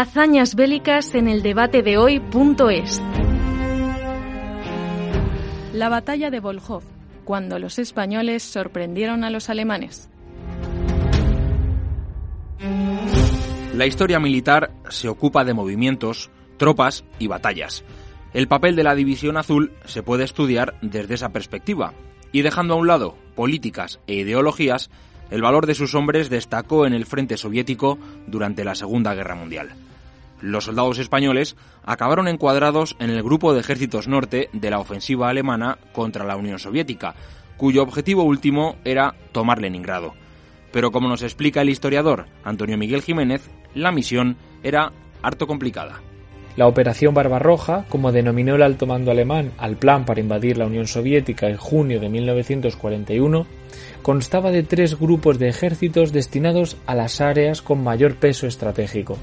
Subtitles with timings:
[0.00, 3.02] Hazañas bélicas en el debate de hoy.es.
[5.72, 6.84] La batalla de Volhov,
[7.24, 10.08] cuando los españoles sorprendieron a los alemanes.
[13.74, 17.84] La historia militar se ocupa de movimientos, tropas y batallas.
[18.32, 21.92] El papel de la División Azul se puede estudiar desde esa perspectiva,
[22.30, 24.90] y dejando a un lado políticas e ideologías,
[25.30, 29.74] el valor de sus hombres destacó en el frente soviético durante la Segunda Guerra Mundial.
[30.40, 35.78] Los soldados españoles acabaron encuadrados en el grupo de ejércitos norte de la ofensiva alemana
[35.92, 37.14] contra la Unión Soviética,
[37.56, 40.14] cuyo objetivo último era tomar Leningrado.
[40.72, 46.00] Pero como nos explica el historiador Antonio Miguel Jiménez, la misión era harto complicada.
[46.58, 50.88] La Operación Barbarroja, como denominó el alto mando alemán al plan para invadir la Unión
[50.88, 53.46] Soviética en junio de 1941,
[54.02, 59.16] constaba de tres grupos de ejércitos destinados a las áreas con mayor peso estratégico.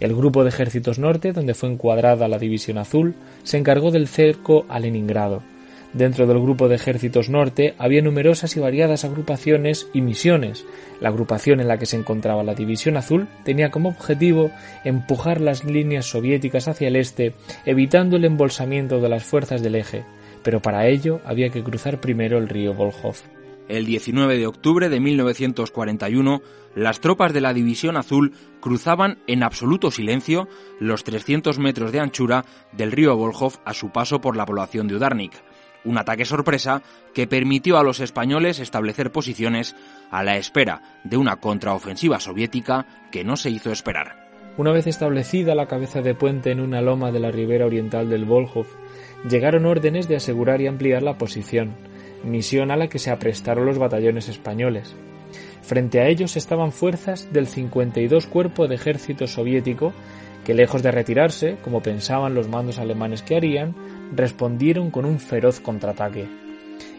[0.00, 4.66] El Grupo de Ejércitos Norte, donde fue encuadrada la División Azul, se encargó del cerco
[4.68, 5.51] a Leningrado.
[5.92, 10.64] Dentro del Grupo de Ejércitos Norte había numerosas y variadas agrupaciones y misiones.
[11.00, 14.50] La agrupación en la que se encontraba la División Azul tenía como objetivo
[14.84, 17.34] empujar las líneas soviéticas hacia el este,
[17.66, 20.04] evitando el embolsamiento de las fuerzas del eje,
[20.42, 23.16] pero para ello había que cruzar primero el río Volhov.
[23.68, 26.42] El 19 de octubre de 1941,
[26.74, 30.48] las tropas de la División Azul cruzaban en absoluto silencio
[30.80, 34.96] los 300 metros de anchura del río Volhov a su paso por la población de
[34.96, 35.32] Udarnik.
[35.84, 36.82] Un ataque sorpresa
[37.14, 39.74] que permitió a los españoles establecer posiciones
[40.10, 44.30] a la espera de una contraofensiva soviética que no se hizo esperar.
[44.56, 48.24] Una vez establecida la cabeza de puente en una loma de la ribera oriental del
[48.24, 48.66] Volhov,
[49.28, 51.74] llegaron órdenes de asegurar y ampliar la posición
[52.24, 54.94] misión a la que se aprestaron los batallones españoles.
[55.62, 59.92] Frente a ellos estaban fuerzas del 52 Cuerpo de Ejército Soviético
[60.44, 63.74] que, lejos de retirarse, como pensaban los mandos alemanes que harían,
[64.14, 66.28] respondieron con un feroz contraataque.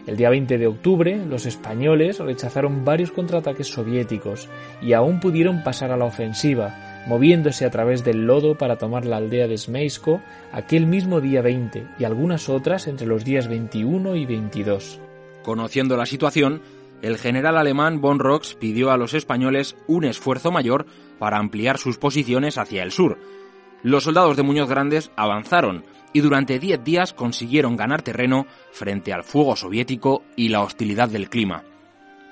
[0.06, 4.48] El día 20 de octubre, los españoles rechazaron varios contraataques soviéticos
[4.82, 9.16] y aún pudieron pasar a la ofensiva, moviéndose a través del lodo para tomar la
[9.16, 10.20] aldea de Smeisko
[10.52, 15.00] aquel mismo día 20 y algunas otras entre los días 21 y 22.
[15.42, 16.60] Conociendo la situación,
[17.00, 20.86] el general alemán von Rox pidió a los españoles un esfuerzo mayor
[21.18, 23.18] para ampliar sus posiciones hacia el sur.
[23.82, 29.24] Los soldados de Muñoz Grandes avanzaron y durante diez días consiguieron ganar terreno frente al
[29.24, 31.62] fuego soviético y la hostilidad del clima.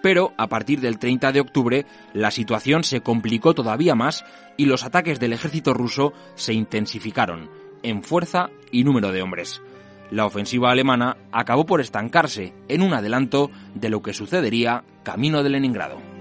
[0.02, 4.24] Pero a partir del 30 de octubre la situación se complicó todavía más
[4.56, 7.50] y los ataques del ejército ruso se intensificaron
[7.82, 9.60] en fuerza y número de hombres
[10.12, 15.48] la ofensiva alemana acabó por estancarse en un adelanto de lo que sucedería camino de
[15.48, 16.11] Leningrado.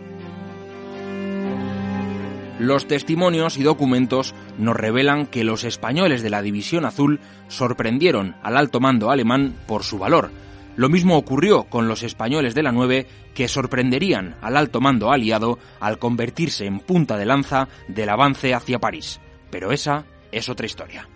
[2.61, 8.55] Los testimonios y documentos nos revelan que los españoles de la División Azul sorprendieron al
[8.55, 10.29] alto mando alemán por su valor.
[10.75, 15.57] Lo mismo ocurrió con los españoles de la 9 que sorprenderían al alto mando aliado
[15.79, 19.19] al convertirse en punta de lanza del avance hacia París.
[19.49, 21.09] Pero esa es otra historia.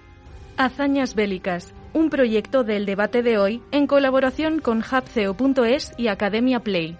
[0.57, 6.97] Hazañas bélicas un proyecto del debate de hoy en colaboración con hubceo.es y Academia Play.